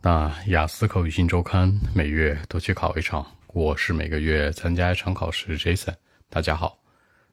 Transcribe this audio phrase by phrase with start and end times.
[0.00, 5.58] 那雅思口语新周刊每月都去考一场，我是每个月参加一场考试。
[5.58, 5.96] Jason，
[6.30, 6.78] 大家好。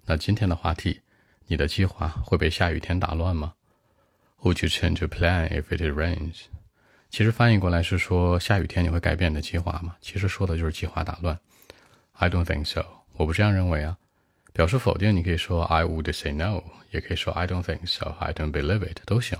[0.04, 1.02] 那今天的话题，
[1.46, 3.54] 你的计划会被下雨天打乱吗
[4.42, 6.46] ？Would you change your plan if it rains？
[7.12, 9.96] 其实翻译过来是说下雨天你会改变你的计划吗？
[10.02, 11.40] 其实说的就是计划打乱。
[12.14, 13.96] I don't think so，我不这样认为啊。
[14.54, 19.38] 表示否定，你可以说 I would say no，也可以说 I don't think so，I don't believe it，都行。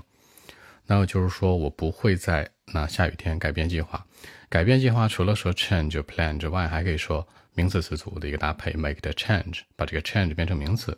[0.86, 4.04] 那就是说我不会在那下雨天改变计划。
[4.50, 10.96] 改变计划除了说 change plan 之外，还可以说名词词组的一个搭配，make the change，把这个 change 变成名词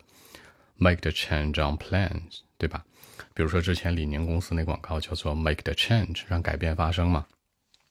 [0.75, 2.83] ，make the change on plans，对吧？
[3.33, 7.25] 比如说之前李宁公司那广告叫做 make the change，让改变发生嘛。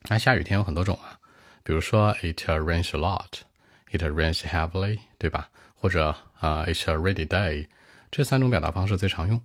[0.02, 1.18] 那下雨天有很多种啊，
[1.62, 5.48] 比如说 it rains a lot，it rains heavily，对吧？
[5.74, 7.66] 或者啊，it's a rainy day，
[8.10, 9.40] 这三种表达方式最常用。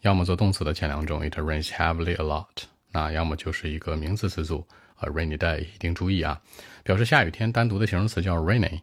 [0.00, 2.64] 要么做动词的前两种，it rains heavily a lot。
[2.96, 4.66] 那要么就是一个名词词组
[5.00, 5.60] ，a rainy day。
[5.60, 6.40] 一定注意啊，
[6.82, 8.80] 表示下雨天单独的形容词叫 rainy。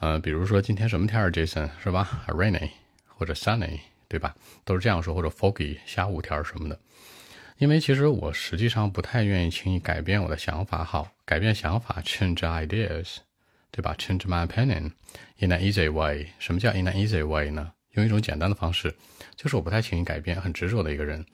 [0.00, 2.68] 呃，比如说今天什么天儿，Jason 是吧 rainy
[3.06, 4.34] 或者 sunny，对吧？
[4.66, 6.78] 都是这样说，或者 foggy 下雾天什么的。
[7.56, 13.16] 因为其实我实际上不太愿意轻易改变我的想法，好，改变想法，change ideas，
[13.70, 14.92] 对吧？change my opinion
[15.38, 16.26] in an easy way。
[16.38, 17.72] 什么叫 in an easy way 呢？
[17.92, 18.94] 用一种简单的方式，
[19.36, 21.24] 就是我不太轻易改变，很执着的一个人。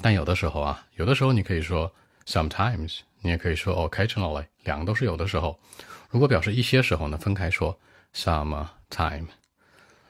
[0.00, 1.92] 但有的时候啊，有的时候你可以说
[2.26, 5.58] sometimes，你也可以说 occasionally，两个都是有的时候。
[6.08, 7.78] 如果表示一些时候呢，分开说
[8.14, 9.28] some time。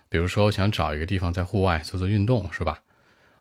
[0.08, 2.80] 比如说，我想找一个地方在户外做做运动，是吧？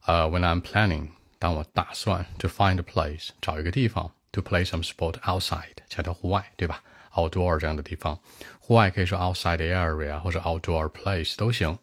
[0.06, 6.82] 呃，when I'm planning，当我打算 to find a place，找一个地方 to play some sport outside，强调户外，对吧
[7.14, 8.20] ？outdoor 这样的地方，
[8.60, 11.78] 户外可以说 outside area 或者 outdoor place 都行。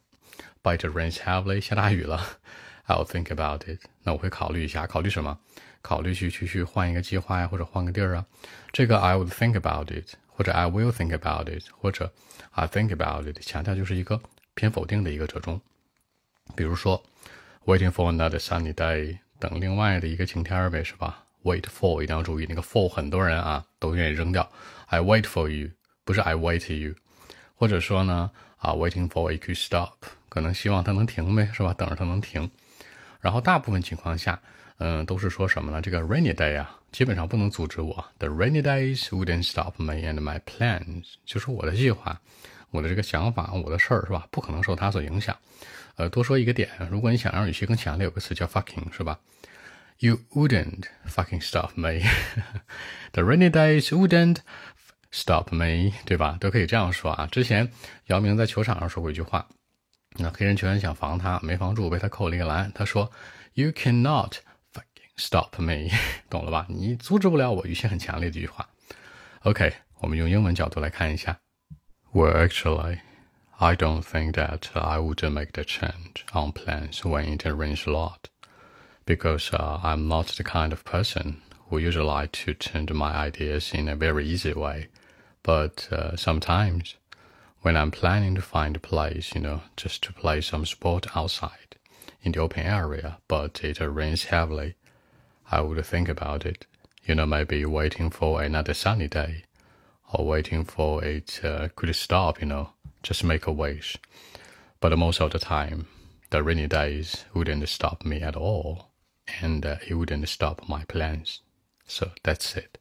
[0.62, 2.24] But it rains heavily，下大雨了。
[2.88, 3.84] I'll think about it。
[4.02, 5.38] 那我会考虑一下，考虑什么？
[5.80, 8.26] 考虑去去去换一个计划呀，或者换个地儿啊。
[8.72, 12.12] 这个 I would think about it，或者 I will think about it，或者
[12.50, 14.20] I think about it，强调就是一个
[14.54, 15.60] 偏否定的一个折中。
[16.56, 17.04] 比如说
[17.66, 24.50] ，waiting for another sunny day，等另外的一个晴天呗，是吧？Wait for 一定要注意，那个 for 很多人啊都愿意扔掉。
[24.86, 25.70] I wait for you，
[26.04, 26.94] 不是 I wait you。
[27.54, 29.94] 或者说呢，啊，waiting for it to stop。
[30.28, 31.72] 可能希望它能停呗，是吧？
[31.74, 32.50] 等着它能停。
[33.20, 34.40] 然后大部分情况下，
[34.78, 35.80] 嗯，都是说什么呢？
[35.82, 38.04] 这个 rainy day 啊，基本上不能阻止我。
[38.18, 42.20] The rainy days wouldn't stop me and my plans，就是我的计划，
[42.70, 44.26] 我的这个想法，我的事儿，是吧？
[44.30, 45.36] 不可能受它所影响。
[45.96, 49.18] 呃，多说一个点，如果你想让语气更强烈，有个词叫 fucking，是吧
[49.98, 52.00] ？You wouldn't fucking stop me。
[53.10, 54.36] The rainy days wouldn't
[55.10, 56.36] stop me，对吧？
[56.38, 57.26] 都可以这样说啊。
[57.26, 57.72] 之前
[58.06, 59.48] 姚明在球场上说过一句话。
[60.17, 62.71] 那黑人球员想防他，没防住，被他扣了一个篮。
[62.73, 63.11] 他说：“
[63.53, 64.33] You cannot
[64.71, 65.89] fucking stop me，
[66.29, 66.67] 懂了吧？
[66.69, 68.69] 你阻止不了我。”语气很强烈的一句话。
[69.41, 71.39] OK，我们用英文角度来看一下。
[72.13, 72.99] Well, actually,
[73.57, 77.91] I don't think that I would make the change on plans when it rains a
[77.91, 78.29] lot,
[79.05, 81.37] because uh, I'm not the kind of person
[81.69, 84.89] who usually like to change my ideas in a very easy way.
[85.41, 86.95] But uh, sometimes
[87.62, 91.76] when I'm planning to find a place, you know, just to play some sport outside
[92.22, 94.74] in the open area, but it rains heavily,
[95.50, 96.66] I would think about it.
[97.04, 99.44] You know, maybe waiting for another sunny day
[100.12, 102.70] or waiting for it uh, could stop, you know,
[103.02, 103.96] just make a wish.
[104.80, 105.88] But most of the time,
[106.30, 108.90] the rainy days wouldn't stop me at all,
[109.40, 111.40] and uh, it wouldn't stop my plans.
[111.86, 112.77] So that's it.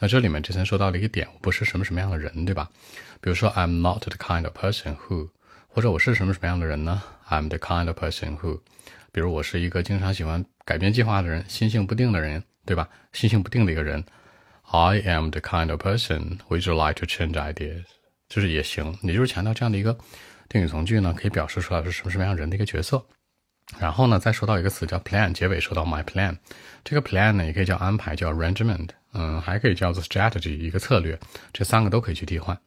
[0.00, 2.68] 那这里面之前说到了一个点，我不是什么什么样的人，对吧？
[3.20, 5.28] 比如说，I'm not the kind of person who，
[5.68, 8.60] 或者我是什么什么样的人呢？I'm the kind of person who，
[9.12, 12.88] 比如我是一个经常喜欢改变计划的人，心性不定的人，对吧？
[13.12, 14.02] 心性不定的一个人。
[14.72, 17.84] I am the kind of person who would like to change ideas，
[18.28, 19.98] 就是也行，也就是强调这样的一个
[20.48, 23.04] 定语从句呢，可以表示出来是什么什么样人的一个角色。
[23.78, 26.36] 然后呢，再说到一个词叫 plan，结尾说到 my plan，
[26.84, 31.18] 这个 plan 呢也可以叫安排，叫 arrangement，嗯，还可以叫做 strategy，一个策略，
[31.52, 32.58] 这三个都可以去替换。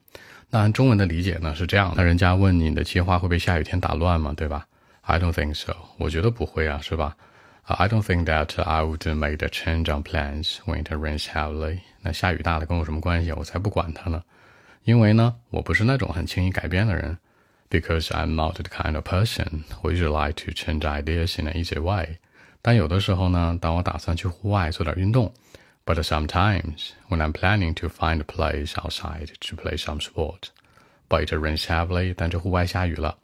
[0.50, 4.34] 那按中文的理解呢是这样，那人家问你的计划会被下雨天打乱吗？
[4.36, 4.66] 对吧
[5.02, 7.16] ？I don't think so，我觉得不会啊，是吧
[7.64, 11.80] ？I don't think that I would make the change on plans when it rains heavily。
[12.02, 13.32] 那下雨大了跟我什么关系？
[13.32, 14.22] 我才不管它呢，
[14.84, 17.18] 因为呢，我不是那种很轻易改变的人。
[17.70, 21.82] because I'm not the kind of person who is like to change ideas in an easy
[21.82, 22.20] way.
[22.62, 25.34] 但有的时候呢，当我打算去户外做点运动
[25.85, 30.51] ，but sometimes when I'm planning to find a place outside to play some sport,
[31.09, 33.17] but it rains heavily，但这户外下雨了，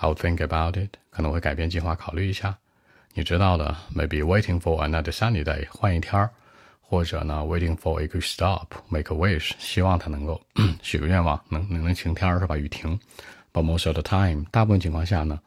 [0.00, 2.58] I'll think about it，可能会改变计划，考虑一下。
[3.14, 6.30] 你知道的，maybe waiting for another sunny day，换一天儿，
[6.80, 10.40] 或者呢，waiting for a good stop，make a wish，希望它能够
[10.82, 12.56] 许个愿望，能能能晴天是吧？
[12.56, 12.98] 雨停。
[13.52, 15.40] But most of the time，大部分情况下呢，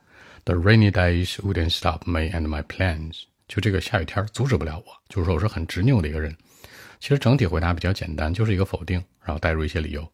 [0.43, 3.23] the rainy days wouldn't stop me and my plans。
[3.47, 6.35] 就这个下雨天阻止不了我，就是说我是很执拗的一个人。
[7.00, 10.06] 其实整体回答比较简单，就是一个否定，然后带入一些理由。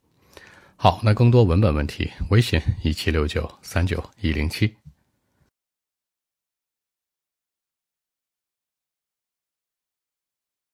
[0.76, 4.72] 好，那更多文本问题，微信一七六九三九一零七。